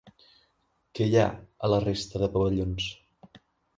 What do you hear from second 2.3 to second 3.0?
pavellons?